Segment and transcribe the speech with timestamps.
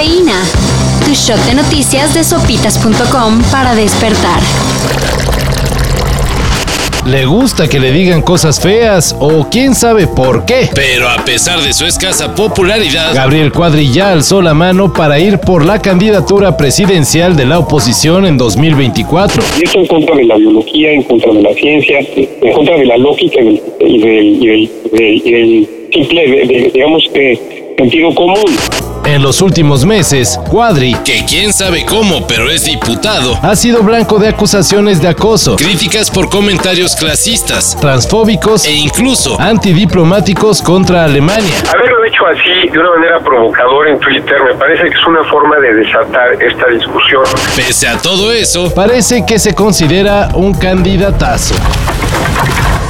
[0.00, 0.40] Cafeína.
[1.04, 4.40] Tu shot de noticias de sopitas.com para despertar.
[7.04, 10.70] Le gusta que le digan cosas feas o quién sabe por qué.
[10.74, 15.38] Pero a pesar de su escasa popularidad, Gabriel Cuadri ya alzó la mano para ir
[15.38, 19.42] por la candidatura presidencial de la oposición en 2024.
[19.60, 22.86] Y esto en contra de la biología, en contra de la ciencia, en contra de
[22.86, 27.74] la lógica y del, y del, y del, y del simple, de- de- digamos que,
[27.76, 28.56] sentido común.
[29.10, 34.20] En los últimos meses, Cuadri que quién sabe cómo, pero es diputado, ha sido blanco
[34.20, 41.52] de acusaciones de acoso, críticas por comentarios clasistas transfóbicos e incluso antidiplomáticos contra Alemania.
[41.74, 45.56] Haberlo hecho así de una manera provocadora en Twitter me parece que es una forma
[45.56, 47.24] de desatar esta discusión.
[47.56, 51.56] pese a todo eso, Parece que se considera un candidatazo.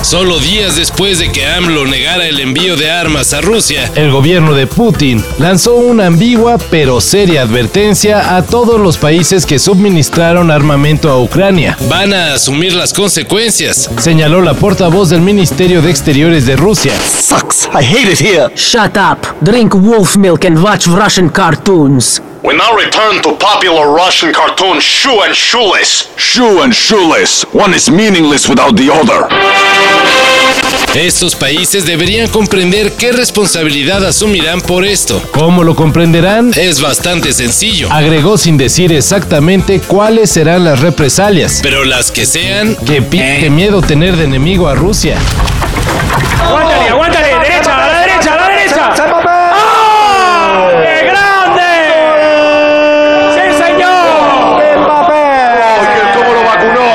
[0.03, 4.55] Solo días después de que AMLO negara el envío de armas a Rusia, El gobierno
[4.55, 11.11] de Putin lanzó una ambigua pero seria advertencia a todos los países que suministraron armamento
[11.11, 11.77] a Ucrania.
[11.89, 13.91] van a asumir las consecuencias.
[13.99, 16.93] Señaló la portavoz del Ministerio de Exteriores de Rusia.
[17.01, 17.69] Sucks.
[17.75, 18.49] I hate it here.
[18.57, 22.21] Shut up, drink wolf milk and watch Russian cartoons.
[22.43, 26.09] We now return to popular Russian cartoon Shoe and Shoeless.
[26.17, 27.45] Shoe and shoeless.
[27.53, 29.29] One is meaningless without the other.
[30.95, 35.23] Estos países deberían comprender qué responsabilidad asumirán por esto.
[35.33, 36.53] ¿Cómo lo comprenderán?
[36.57, 41.61] Es bastante sencillo, Agregó sin decir exactamente cuáles serán las represalias.
[41.63, 45.17] pero las que sean, Que qué miedo tener de enemigo a Rusia.
[46.43, 48.93] Aguántale, aguántale, derecha, a la derecha, a la derecha.
[49.53, 50.71] ¡Ah!
[50.83, 51.63] ¡Qué grande!
[53.37, 54.61] ¡Sí, señor!
[56.17, 56.91] ¿Cómo lo vacunó?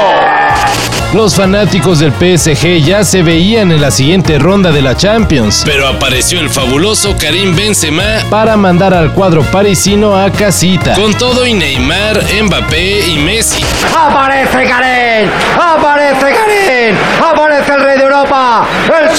[1.16, 5.88] Los fanáticos del PSG ya se veían en la siguiente ronda de la Champions pero
[5.88, 10.94] apareció el fabuloso Karim Benzema para mandar al cuadro parisino a casita.
[10.96, 13.64] con todo y Neymar, Mbappé y Messi.
[13.98, 15.32] ¡Aparece Karen!
[15.58, 16.98] ¡Aparece Karen!
[17.24, 18.68] ¡Aparece el rey de Europa!
[18.88, 19.16] ¡El!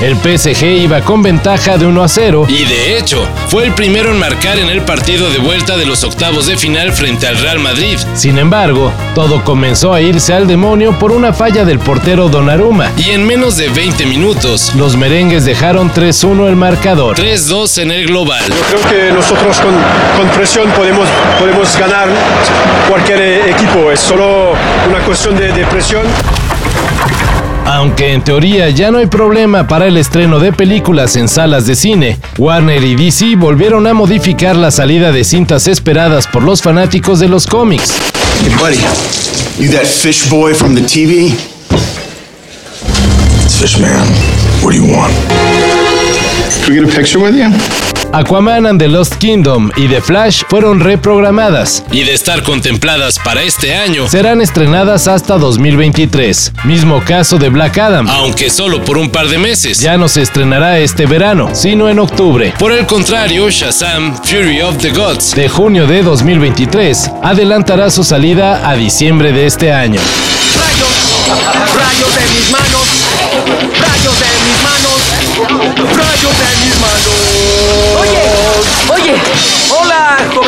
[0.00, 4.10] El PSG iba con ventaja de 1 a 0 Y de hecho, fue el primero
[4.10, 7.60] en marcar en el partido de vuelta de los octavos de final frente al Real
[7.60, 7.98] Madrid.
[8.12, 12.90] Sin embargo, todo comenzó a irse al demonio por una falla del portero Donnarumma.
[12.98, 17.16] Y en menos de 20 minutos, Los merengues dejaron 3-1 el marcador.
[17.16, 18.44] 3-2 en el global.
[18.68, 19.74] Creo que nosotros con,
[20.18, 21.08] con presión podemos,
[21.38, 22.08] podemos ganar
[22.86, 24.52] cualquier eh, equipo, es solo
[24.90, 26.04] una cuestión de, de presión.
[27.66, 31.74] Aunque en teoría ya no hay problema para el estreno de películas en salas de
[31.74, 37.18] cine, Warner y DC volvieron a modificar la salida de cintas esperadas por los fanáticos
[37.18, 37.92] de los cómics.
[38.40, 38.78] Hey, buddy.
[39.58, 41.34] You that fish boy from the TV?
[43.44, 44.06] It's Fishman.
[44.62, 45.12] What do you want?
[46.62, 47.95] Can we get a picture with you?
[48.16, 51.84] Aquaman and the Lost Kingdom y The Flash fueron reprogramadas.
[51.92, 56.52] Y de estar contempladas para este año, Serán estrenadas hasta 2023.
[56.64, 58.08] Mismo caso de Black Adam.
[58.08, 59.80] aunque solo por un par de meses.
[59.80, 62.54] Ya no se estrenará este verano, sino en octubre.
[62.58, 68.66] Por el contrario, Shazam, Fury of the Gods, De junio de 2023, adelantará su salida
[68.66, 70.00] a diciembre de este año.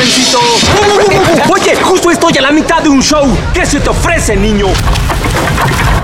[0.09, 1.53] Hola, jovencito.
[1.53, 3.27] Oye, justo estoy a la mitad de un show.
[3.53, 4.67] ¿Qué se te ofrece, niño?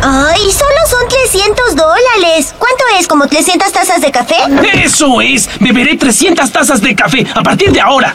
[0.03, 2.55] Ay, solo son 300 dólares.
[2.59, 3.07] ¿Cuánto es?
[3.07, 4.37] ¿Como 300 tazas de café?
[4.75, 8.15] Eso es, beberé 300 tazas de café a partir de ahora.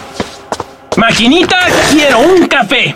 [0.97, 1.57] Maquinita,
[1.91, 2.95] quiero un café.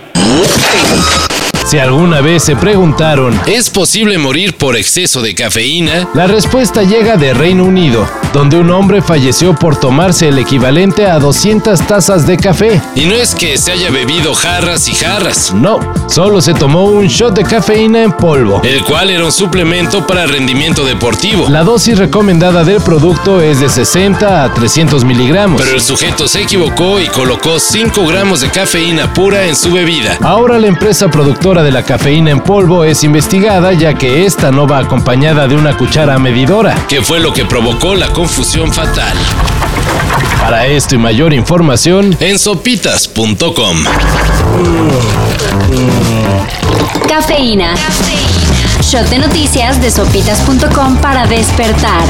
[1.74, 6.08] Si alguna vez se preguntaron, ¿es posible morir por exceso de cafeína?
[6.14, 11.18] la respuesta llega de Reino Unido, donde un hombre falleció por tomarse el equivalente a
[11.18, 12.80] 200 tazas de café.
[12.94, 17.08] Y no es que se haya bebido jarras y jarras, No, solo se tomó un
[17.08, 18.62] shot de cafeína en polvo.
[18.64, 21.50] el cual era un suplemento para rendimiento deportivo.
[21.50, 25.60] La dosis recomendada del producto es de 60 a 300 miligramos.
[25.60, 30.20] Pero el sujeto se equivocó y colocó 5 gramos de cafeína pura en su bebida.
[30.22, 34.68] Ahora la empresa productora de la cafeína en polvo es investigada ya que esta no
[34.68, 36.76] va acompañada de una cuchara medidora.
[36.88, 39.18] que fue lo que provocó la confusión fatal.
[40.42, 43.78] Para esto y mayor información, En sopitas.com.
[47.08, 47.76] Cafeína.
[48.82, 52.04] Shot de noticias de sopitas.com para despertar.